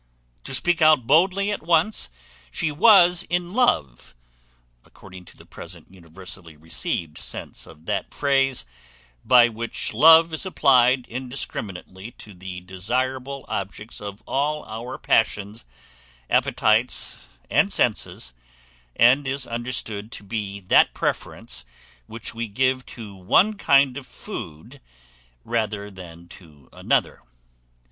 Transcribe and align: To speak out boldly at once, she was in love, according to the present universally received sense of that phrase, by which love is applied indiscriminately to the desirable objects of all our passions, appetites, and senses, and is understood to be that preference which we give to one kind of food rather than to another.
To 0.45 0.55
speak 0.55 0.81
out 0.81 1.05
boldly 1.05 1.51
at 1.51 1.61
once, 1.61 2.09
she 2.49 2.71
was 2.71 3.21
in 3.29 3.53
love, 3.53 4.15
according 4.83 5.25
to 5.25 5.37
the 5.37 5.45
present 5.45 5.91
universally 5.93 6.57
received 6.57 7.19
sense 7.19 7.67
of 7.67 7.85
that 7.85 8.11
phrase, 8.11 8.65
by 9.23 9.47
which 9.47 9.93
love 9.93 10.33
is 10.33 10.43
applied 10.43 11.05
indiscriminately 11.07 12.13
to 12.13 12.33
the 12.33 12.61
desirable 12.61 13.45
objects 13.47 14.01
of 14.01 14.23
all 14.25 14.65
our 14.65 14.97
passions, 14.97 15.65
appetites, 16.31 17.27
and 17.47 17.71
senses, 17.71 18.33
and 18.95 19.27
is 19.27 19.45
understood 19.45 20.11
to 20.13 20.23
be 20.23 20.61
that 20.61 20.95
preference 20.95 21.63
which 22.07 22.33
we 22.33 22.47
give 22.47 22.87
to 22.87 23.13
one 23.13 23.53
kind 23.53 23.95
of 23.97 24.07
food 24.07 24.81
rather 25.43 25.91
than 25.91 26.27
to 26.29 26.69
another. 26.73 27.21